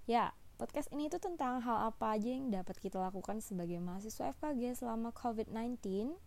ya, 0.09 0.17
yeah, 0.17 0.31
podcast 0.57 0.89
ini 0.97 1.13
tuh 1.13 1.21
tentang 1.21 1.61
hal 1.61 1.93
apa 1.93 2.17
aja 2.17 2.33
yang 2.33 2.49
dapat 2.49 2.81
kita 2.81 2.97
lakukan 2.97 3.45
sebagai 3.45 3.77
mahasiswa 3.85 4.33
FKG 4.33 4.81
selama 4.81 5.13
COVID-19 5.13 5.77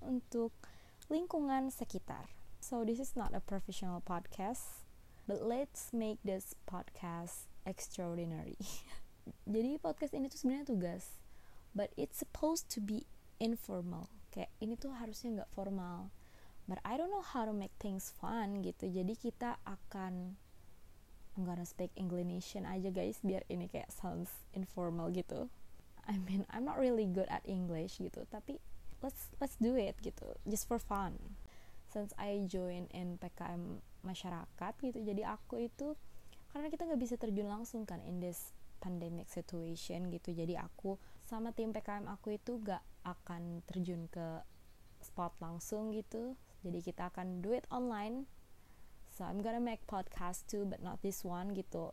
untuk 0.05 0.53
lingkungan 1.11 1.67
sekitar. 1.67 2.31
So 2.63 2.87
this 2.87 2.95
is 2.95 3.19
not 3.19 3.35
a 3.35 3.43
professional 3.43 3.99
podcast, 3.99 4.87
but 5.27 5.43
let's 5.43 5.91
make 5.91 6.23
this 6.23 6.55
podcast 6.63 7.51
extraordinary. 7.67 8.55
Jadi 9.53 9.75
podcast 9.83 10.15
ini 10.15 10.31
tuh 10.31 10.39
sebenarnya 10.39 10.71
tugas, 10.71 11.19
but 11.75 11.91
it's 11.99 12.15
supposed 12.15 12.71
to 12.71 12.79
be 12.79 13.03
informal. 13.43 14.07
Kayak 14.31 14.55
ini 14.63 14.79
tuh 14.79 14.95
harusnya 14.95 15.43
nggak 15.43 15.51
formal. 15.51 16.15
But 16.63 16.79
I 16.87 16.95
don't 16.95 17.11
know 17.11 17.25
how 17.25 17.43
to 17.43 17.51
make 17.51 17.75
things 17.75 18.07
fun 18.15 18.63
gitu. 18.63 18.87
Jadi 18.87 19.19
kita 19.19 19.59
akan 19.67 20.39
I'm 21.35 21.43
gonna 21.43 21.67
speak 21.67 21.91
Englishan 21.99 22.63
aja 22.63 22.87
guys 22.87 23.19
biar 23.19 23.43
ini 23.51 23.67
kayak 23.67 23.91
sounds 23.91 24.31
informal 24.55 25.11
gitu. 25.11 25.51
I 26.07 26.15
mean 26.23 26.47
I'm 26.47 26.63
not 26.63 26.79
really 26.79 27.03
good 27.03 27.27
at 27.27 27.43
English 27.43 27.99
gitu, 27.99 28.23
tapi 28.31 28.63
let's 29.01 29.33
let's 29.41 29.57
do 29.57 29.77
it 29.77 29.97
gitu 30.01 30.33
just 30.45 30.65
for 30.65 30.81
fun. 30.81 31.37
Since 31.91 32.15
I 32.15 32.47
join 32.47 32.87
in 32.95 33.19
PKM 33.19 33.83
masyarakat 34.01 34.73
gitu 34.81 34.99
jadi 35.03 35.35
aku 35.35 35.67
itu 35.67 35.93
karena 36.55 36.71
kita 36.71 36.87
nggak 36.87 37.01
bisa 37.01 37.15
terjun 37.19 37.51
langsung 37.51 37.83
kan 37.83 37.99
in 38.01 38.23
this 38.23 38.55
pandemic 38.81 39.29
situation 39.29 40.09
gitu 40.09 40.33
jadi 40.33 40.63
aku 40.65 40.97
sama 41.21 41.53
tim 41.53 41.71
PKM 41.71 42.09
aku 42.09 42.35
itu 42.35 42.57
gak 42.59 42.81
akan 43.05 43.61
terjun 43.69 44.09
ke 44.09 44.41
spot 45.01 45.33
langsung 45.41 45.89
gitu. 45.91 46.37
Jadi 46.61 46.79
kita 46.85 47.09
akan 47.09 47.41
do 47.41 47.57
it 47.57 47.65
online. 47.73 48.29
So 49.11 49.25
I'm 49.25 49.41
gonna 49.41 49.61
make 49.61 49.83
podcast 49.89 50.45
too 50.47 50.63
but 50.63 50.79
not 50.79 51.01
this 51.01 51.25
one 51.25 51.57
gitu. 51.57 51.91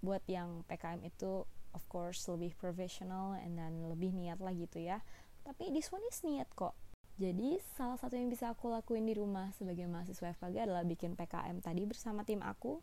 Buat 0.00 0.24
yang 0.26 0.64
PKM 0.66 1.04
itu 1.04 1.44
of 1.70 1.82
course 1.86 2.26
lebih 2.26 2.56
professional 2.58 3.38
and 3.38 3.54
then 3.54 3.86
lebih 3.86 4.10
niat 4.10 4.42
lah 4.42 4.50
gitu 4.50 4.82
ya 4.82 5.00
tapi 5.44 5.72
this 5.72 5.90
one 5.90 6.04
is 6.08 6.20
niat 6.22 6.48
kok. 6.52 6.76
Jadi 7.20 7.60
salah 7.76 8.00
satu 8.00 8.16
yang 8.16 8.32
bisa 8.32 8.48
aku 8.48 8.72
lakuin 8.72 9.04
di 9.04 9.12
rumah 9.12 9.52
sebagai 9.52 9.84
mahasiswa 9.84 10.32
FKG 10.40 10.64
adalah 10.64 10.88
bikin 10.88 11.20
PKM 11.20 11.60
tadi 11.60 11.84
bersama 11.84 12.24
tim 12.24 12.40
aku. 12.40 12.80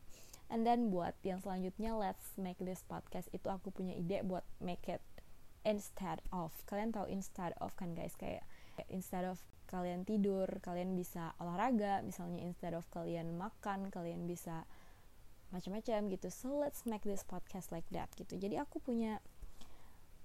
And 0.54 0.62
then 0.62 0.94
buat 0.94 1.18
yang 1.26 1.42
selanjutnya 1.42 1.98
let's 1.98 2.38
make 2.38 2.62
this 2.62 2.86
podcast. 2.86 3.34
Itu 3.34 3.50
aku 3.50 3.74
punya 3.74 3.98
ide 3.98 4.22
buat 4.22 4.46
make 4.62 4.86
it 4.94 5.02
instead 5.66 6.22
of 6.30 6.54
kalian 6.70 6.94
tahu 6.94 7.10
instead 7.10 7.58
of 7.58 7.74
kan 7.74 7.98
guys? 7.98 8.14
Kayak 8.14 8.46
instead 8.94 9.26
of 9.26 9.42
kalian 9.68 10.08
tidur 10.08 10.48
kalian 10.64 10.96
bisa 10.96 11.36
olahraga 11.44 12.00
misalnya 12.00 12.40
instead 12.40 12.72
of 12.72 12.88
kalian 12.88 13.36
makan 13.36 13.92
kalian 13.92 14.30
bisa 14.30 14.70
macam-macam 15.50 16.14
gitu. 16.14 16.28
So 16.30 16.62
let's 16.62 16.86
make 16.86 17.04
this 17.04 17.26
podcast 17.26 17.74
like 17.74 17.88
that 17.90 18.14
gitu. 18.14 18.38
Jadi 18.38 18.60
aku 18.60 18.80
punya 18.80 19.20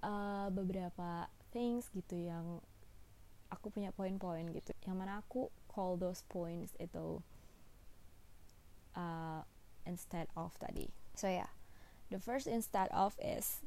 uh, 0.03 0.47
beberapa 0.51 1.27
things 1.53 1.87
gitu 1.93 2.17
yang 2.17 2.59
aku 3.53 3.69
punya 3.69 3.93
poin-poin 3.93 4.49
gitu. 4.49 4.73
Yang 4.89 4.95
mana 4.97 5.21
aku 5.21 5.53
call 5.69 6.01
those 6.01 6.25
points 6.25 6.73
itu 6.81 7.21
uh, 8.97 9.45
instead 9.85 10.25
of 10.33 10.57
tadi. 10.57 10.89
So 11.13 11.29
yeah. 11.29 11.53
The 12.09 12.17
first 12.21 12.49
instead 12.49 12.89
of 12.93 13.17
is 13.21 13.61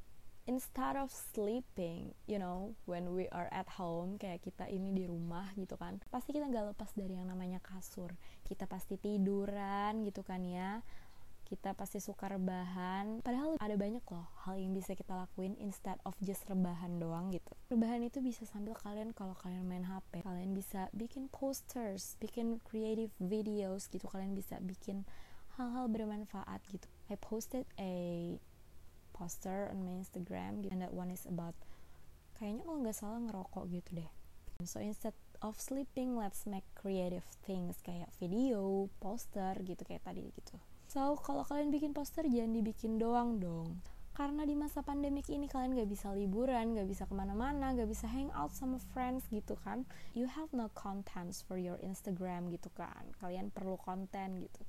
instead 0.46 0.94
of 0.94 1.10
sleeping 1.10 2.14
you 2.30 2.38
know 2.38 2.78
when 2.86 3.10
we 3.10 3.26
are 3.34 3.50
at 3.50 3.66
home 3.74 4.14
kayak 4.22 4.46
kita 4.46 4.70
ini 4.70 4.90
di 4.90 5.04
rumah 5.06 5.54
gitu 5.54 5.78
kan. 5.78 6.02
Pasti 6.10 6.34
kita 6.34 6.50
nggak 6.50 6.74
lepas 6.74 6.90
dari 6.98 7.14
yang 7.14 7.30
namanya 7.30 7.62
kasur. 7.62 8.10
Kita 8.42 8.66
pasti 8.66 8.98
tiduran 8.98 10.02
gitu 10.02 10.26
kan 10.26 10.42
ya 10.42 10.82
kita 11.46 11.78
pasti 11.78 12.02
suka 12.02 12.34
rebahan. 12.34 13.22
Padahal 13.22 13.54
ada 13.62 13.76
banyak 13.78 14.02
loh 14.10 14.26
hal 14.42 14.58
yang 14.58 14.74
bisa 14.74 14.98
kita 14.98 15.14
lakuin 15.14 15.54
instead 15.62 15.96
of 16.02 16.12
just 16.18 16.42
rebahan 16.50 16.98
doang 16.98 17.30
gitu. 17.30 17.54
Rebahan 17.70 18.02
itu 18.02 18.18
bisa 18.18 18.42
sambil 18.44 18.74
kalian 18.74 19.14
kalau 19.14 19.38
kalian 19.38 19.62
main 19.62 19.86
HP 19.86 20.26
kalian 20.26 20.52
bisa 20.52 20.90
bikin 20.90 21.30
posters 21.30 22.18
bikin 22.18 22.58
creative 22.66 23.14
videos 23.22 23.86
gitu. 23.86 24.10
Kalian 24.10 24.34
bisa 24.34 24.58
bikin 24.58 25.06
hal-hal 25.56 25.86
bermanfaat 25.86 26.60
gitu. 26.68 26.90
I 27.06 27.14
posted 27.16 27.64
a 27.78 27.94
poster 29.16 29.72
on 29.72 29.86
my 29.86 29.96
Instagram 29.96 30.60
gitu, 30.60 30.74
and 30.74 30.84
that 30.84 30.92
one 30.92 31.08
is 31.08 31.24
about 31.24 31.56
kayaknya 32.36 32.66
kalau 32.68 32.78
nggak 32.84 32.96
salah 32.98 33.20
ngerokok 33.22 33.64
gitu 33.72 34.04
deh. 34.04 34.10
So 34.64 34.80
instead 34.80 35.16
of 35.42 35.60
sleeping 35.60 36.16
let's 36.16 36.44
make 36.44 36.64
creative 36.76 37.24
things 37.44 37.80
kayak 37.84 38.08
video 38.20 38.88
poster 39.00 39.56
gitu 39.64 39.82
kayak 39.84 40.04
tadi 40.04 40.28
gitu 40.32 40.56
So, 40.86 41.18
kalau 41.18 41.42
kalian 41.42 41.74
bikin 41.74 41.90
poster 41.90 42.22
jangan 42.30 42.54
dibikin 42.54 43.02
doang 43.02 43.42
dong. 43.42 43.82
Karena 44.16 44.48
di 44.48 44.56
masa 44.56 44.80
pandemik 44.80 45.28
ini 45.28 45.44
kalian 45.44 45.76
gak 45.76 45.90
bisa 45.92 46.08
liburan, 46.14 46.72
gak 46.72 46.88
bisa 46.88 47.04
ke 47.04 47.12
mana-mana, 47.12 47.76
gak 47.76 47.90
bisa 47.90 48.08
hang 48.08 48.32
out 48.32 48.54
sama 48.54 48.80
friends 48.94 49.28
gitu 49.28 49.58
kan. 49.60 49.84
You 50.16 50.24
have 50.24 50.48
no 50.56 50.72
contents 50.72 51.44
for 51.44 51.60
your 51.60 51.76
Instagram 51.84 52.48
gitu 52.48 52.72
kan. 52.72 53.12
Kalian 53.20 53.52
perlu 53.52 53.76
konten 53.76 54.40
gitu. 54.40 54.62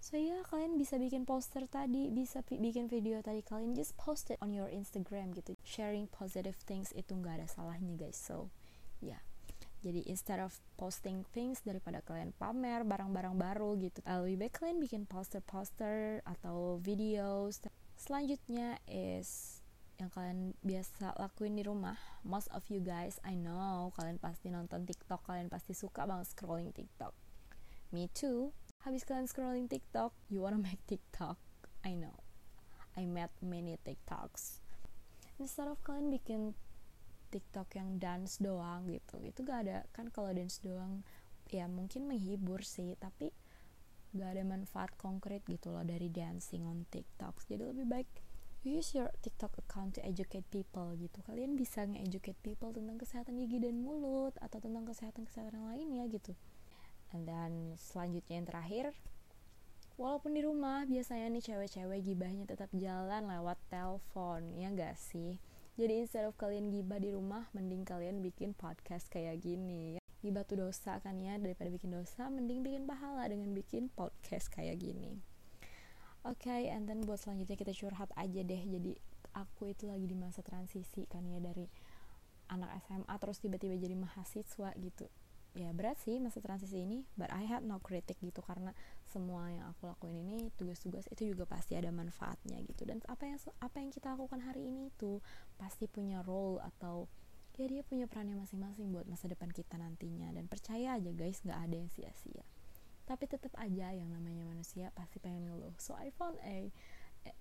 So 0.00 0.16
ya 0.16 0.38
yeah, 0.38 0.42
kalian 0.48 0.78
bisa 0.80 0.96
bikin 0.96 1.28
poster 1.28 1.66
tadi, 1.68 2.08
bisa 2.08 2.40
bikin 2.46 2.88
video 2.88 3.20
tadi 3.20 3.42
kalian 3.42 3.76
just 3.76 3.98
post 4.00 4.32
it 4.32 4.40
on 4.40 4.54
your 4.54 4.70
Instagram 4.70 5.34
gitu. 5.36 5.58
Sharing 5.60 6.08
positive 6.08 6.56
things 6.64 6.94
itu 6.96 7.12
gak 7.20 7.42
ada 7.42 7.50
salahnya 7.50 8.00
guys. 8.00 8.16
So 8.16 8.48
ya. 9.02 9.18
Yeah 9.18 9.35
jadi 9.84 10.00
instead 10.08 10.40
of 10.40 10.56
posting 10.80 11.22
things 11.36 11.60
daripada 11.62 12.00
kalian 12.02 12.32
pamer 12.36 12.82
barang-barang 12.82 13.36
baru 13.36 13.76
gitu 13.76 14.00
lebih 14.04 14.48
baik 14.48 14.54
kalian 14.58 14.78
bikin 14.80 15.02
poster-poster 15.04 16.24
atau 16.24 16.80
videos. 16.80 17.60
Selanjutnya 17.96 18.80
is 18.88 19.60
yang 19.96 20.12
kalian 20.12 20.52
biasa 20.60 21.16
lakuin 21.16 21.56
di 21.56 21.64
rumah. 21.64 21.96
Most 22.20 22.52
of 22.52 22.64
you 22.68 22.84
guys 22.84 23.16
I 23.24 23.36
know 23.36 23.92
kalian 23.96 24.20
pasti 24.20 24.52
nonton 24.52 24.84
TikTok 24.84 25.24
kalian 25.24 25.48
pasti 25.48 25.72
suka 25.72 26.04
banget 26.04 26.28
scrolling 26.32 26.72
TikTok. 26.72 27.12
Me 27.94 28.10
too. 28.12 28.52
Habis 28.84 29.08
kalian 29.08 29.28
scrolling 29.30 29.68
TikTok 29.70 30.12
you 30.28 30.44
wanna 30.44 30.60
make 30.60 30.80
TikTok? 30.84 31.40
I 31.86 31.96
know. 31.96 32.16
I 32.96 33.04
met 33.04 33.32
many 33.44 33.76
TikToks. 33.84 34.64
Instead 35.36 35.68
of 35.68 35.80
kalian 35.84 36.08
bikin 36.08 36.56
TikTok 37.36 37.76
yang 37.76 38.00
dance 38.00 38.40
doang 38.40 38.88
gitu. 38.88 39.20
Itu 39.20 39.44
gak 39.44 39.68
ada 39.68 39.84
kan 39.92 40.08
kalau 40.08 40.32
dance 40.32 40.64
doang 40.64 41.04
ya 41.52 41.68
mungkin 41.68 42.08
menghibur 42.08 42.64
sih 42.64 42.96
tapi 42.96 43.30
gak 44.16 44.40
ada 44.40 44.42
manfaat 44.48 44.96
konkret 44.96 45.44
gitu 45.44 45.68
loh 45.68 45.84
dari 45.84 46.08
dancing 46.08 46.64
on 46.64 46.88
TikTok. 46.88 47.44
Jadi 47.44 47.62
lebih 47.68 47.84
baik 47.84 48.08
use 48.66 48.98
your 48.98 49.12
TikTok 49.22 49.54
account 49.62 49.94
to 49.94 50.00
educate 50.02 50.42
people 50.50 50.90
gitu. 50.98 51.22
Kalian 51.22 51.54
bisa 51.54 51.86
nge-educate 51.86 52.40
people 52.42 52.74
tentang 52.74 52.98
kesehatan 52.98 53.38
gigi 53.38 53.62
dan 53.62 53.78
mulut 53.78 54.34
atau 54.42 54.58
tentang 54.58 54.82
kesehatan-kesehatan 54.82 55.62
lainnya 55.70 56.08
gitu. 56.10 56.34
Then 57.14 57.78
selanjutnya 57.78 58.42
yang 58.42 58.48
terakhir 58.50 58.84
walaupun 59.96 60.34
di 60.34 60.42
rumah 60.44 60.84
biasanya 60.84 61.32
nih 61.32 61.44
cewek-cewek 61.46 62.00
gibahnya 62.04 62.44
tetap 62.44 62.68
jalan 62.74 63.30
lewat 63.30 63.56
telepon. 63.70 64.50
Ya 64.58 64.68
gak 64.74 64.98
sih 64.98 65.38
jadi 65.76 66.00
instead 66.00 66.24
of 66.24 66.32
kalian 66.40 66.72
gibah 66.72 66.96
di 66.96 67.12
rumah 67.12 67.52
mending 67.52 67.84
kalian 67.84 68.24
bikin 68.24 68.56
podcast 68.56 69.12
kayak 69.12 69.44
gini. 69.44 70.00
Gibah 70.24 70.48
tuh 70.48 70.64
dosa 70.64 70.96
kan 71.04 71.20
ya 71.20 71.36
daripada 71.36 71.68
bikin 71.68 71.92
dosa 71.92 72.32
mending 72.32 72.64
bikin 72.64 72.88
pahala 72.88 73.28
dengan 73.28 73.52
bikin 73.52 73.92
podcast 73.92 74.48
kayak 74.48 74.80
gini. 74.80 75.20
Oke 76.24 76.48
okay, 76.48 76.72
and 76.72 76.88
then 76.88 77.04
buat 77.04 77.20
selanjutnya 77.20 77.60
kita 77.60 77.76
curhat 77.76 78.08
aja 78.16 78.40
deh. 78.40 78.62
Jadi 78.64 78.96
aku 79.36 79.68
itu 79.68 79.84
lagi 79.84 80.08
di 80.08 80.16
masa 80.16 80.40
transisi 80.40 81.04
kan 81.04 81.28
ya 81.28 81.44
dari 81.44 81.68
anak 82.48 82.80
SMA 82.88 83.14
terus 83.20 83.36
tiba-tiba 83.44 83.76
jadi 83.76 83.92
mahasiswa 83.98 84.72
gitu 84.80 85.06
ya 85.56 85.72
berat 85.72 85.96
sih 86.04 86.20
masa 86.20 86.44
transisi 86.44 86.84
ini 86.84 87.00
but 87.16 87.32
I 87.32 87.48
had 87.48 87.64
no 87.64 87.80
critic 87.80 88.20
gitu 88.20 88.44
karena 88.44 88.76
semua 89.08 89.48
yang 89.48 89.64
aku 89.72 89.88
lakuin 89.88 90.20
ini 90.20 90.52
tugas-tugas 90.60 91.08
itu 91.08 91.32
juga 91.32 91.48
pasti 91.48 91.72
ada 91.74 91.88
manfaatnya 91.88 92.60
gitu. 92.68 92.84
Dan 92.84 93.00
apa 93.08 93.24
yang 93.24 93.40
apa 93.64 93.76
yang 93.80 93.88
kita 93.88 94.12
lakukan 94.12 94.44
hari 94.44 94.68
ini 94.68 94.92
tuh 95.00 95.24
pasti 95.56 95.88
punya 95.88 96.20
role 96.20 96.60
atau 96.60 97.08
ya 97.56 97.64
dia 97.64 97.80
punya 97.80 98.04
perannya 98.04 98.36
masing-masing 98.36 98.92
buat 98.92 99.08
masa 99.08 99.32
depan 99.32 99.48
kita 99.48 99.80
nantinya. 99.80 100.28
Dan 100.36 100.44
percaya 100.44 101.00
aja 101.00 101.10
guys 101.16 101.40
nggak 101.40 101.60
ada 101.64 101.76
yang 101.80 101.88
sia-sia. 101.88 102.44
Tapi 103.08 103.24
tetap 103.24 103.56
aja 103.56 103.96
yang 103.96 104.12
namanya 104.12 104.44
manusia 104.44 104.92
pasti 104.92 105.16
pengen 105.16 105.48
ngeluh. 105.48 105.72
So 105.80 105.96
I 105.96 106.12
found 106.12 106.36
a 106.44 106.68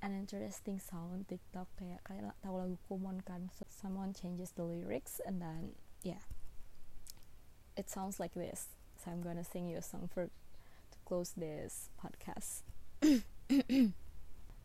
an 0.02 0.16
interesting 0.16 0.80
sound 0.80 1.28
TikTok 1.28 1.68
kayak 1.78 2.02
kayak 2.08 2.34
tahu 2.42 2.58
lagu 2.58 2.78
Kumon 2.88 3.20
kan? 3.22 3.52
So, 3.54 3.68
someone 3.70 4.16
changes 4.16 4.56
the 4.56 4.64
lyrics 4.66 5.22
and 5.22 5.38
then 5.38 5.78
yeah 6.02 6.24
it 7.78 7.90
sounds 7.90 8.20
like 8.20 8.34
this 8.34 8.76
so 9.06 9.12
I'm 9.12 9.22
gonna 9.22 9.44
sing 9.44 9.68
you 9.68 9.78
a 9.78 9.82
song 9.82 10.10
for 10.12 10.26
to 10.26 10.98
close 11.06 11.34
this 11.38 11.90
podcast. 12.02 12.64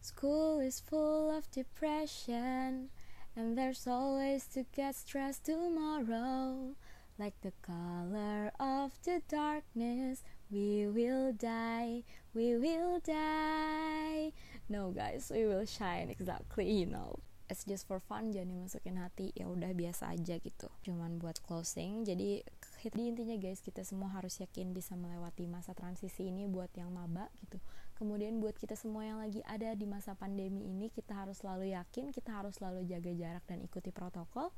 School 0.01 0.61
is 0.61 0.81
full 0.81 1.37
of 1.37 1.51
depression, 1.51 2.89
and 3.37 3.59
there's 3.59 3.87
always 3.87 4.47
to 4.55 4.65
get 4.73 4.95
stressed 4.95 5.45
tomorrow. 5.45 6.75
Like 7.19 7.35
the 7.43 7.53
color 7.61 8.51
of 8.59 8.93
the 9.05 9.21
darkness, 9.29 10.23
we 10.51 10.87
will 10.87 11.33
die, 11.33 12.05
we 12.33 12.57
will 12.57 12.99
die. 13.01 14.33
No, 14.71 14.91
guys, 14.91 15.31
we 15.35 15.45
will 15.45 15.67
shine 15.67 16.09
exactly, 16.09 16.71
you 16.71 16.87
know 16.87 17.19
it's 17.51 17.67
just 17.67 17.91
for 17.91 17.99
fun 17.99 18.31
jangan 18.31 18.63
dimasukin 18.63 18.95
hati 19.03 19.35
ya 19.35 19.51
udah 19.51 19.75
biasa 19.75 20.15
aja 20.15 20.39
gitu 20.39 20.71
cuman 20.87 21.19
buat 21.19 21.43
closing 21.43 22.07
jadi 22.07 22.47
jadi 22.81 23.13
intinya 23.13 23.37
guys 23.37 23.61
kita 23.61 23.85
semua 23.85 24.09
harus 24.17 24.41
yakin 24.41 24.73
bisa 24.73 24.97
melewati 24.97 25.45
masa 25.45 25.77
transisi 25.77 26.33
ini 26.33 26.49
buat 26.49 26.73
yang 26.73 26.89
maba 26.89 27.29
gitu. 27.45 27.61
Kemudian 28.01 28.41
buat 28.41 28.57
kita 28.57 28.73
semua 28.81 29.05
yang 29.05 29.21
lagi 29.21 29.45
ada 29.45 29.77
di 29.77 29.85
masa 29.85 30.17
pandemi 30.17 30.65
ini 30.65 30.89
kita 30.89 31.13
harus 31.13 31.45
selalu 31.45 31.77
yakin 31.77 32.09
kita 32.09 32.33
harus 32.33 32.57
selalu 32.57 32.89
jaga 32.89 33.13
jarak 33.13 33.45
dan 33.45 33.61
ikuti 33.61 33.93
protokol 33.93 34.49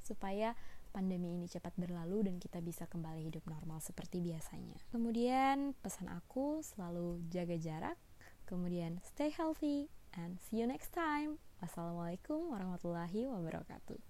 supaya 0.00 0.56
pandemi 0.88 1.36
ini 1.36 1.44
cepat 1.44 1.76
berlalu 1.76 2.32
dan 2.32 2.40
kita 2.40 2.64
bisa 2.64 2.88
kembali 2.88 3.28
hidup 3.28 3.44
normal 3.44 3.84
seperti 3.84 4.24
biasanya. 4.24 4.80
Kemudian 4.88 5.76
pesan 5.84 6.08
aku 6.08 6.64
selalu 6.64 7.20
jaga 7.28 7.60
jarak 7.60 8.00
kemudian 8.48 8.96
stay 9.04 9.28
healthy 9.28 9.92
and 10.16 10.40
see 10.40 10.64
you 10.64 10.66
next 10.66 10.96
time. 10.96 11.36
Wassalamualaikum 11.60 12.48
warahmatullahi 12.48 13.28
wabarakatuh. 13.28 14.07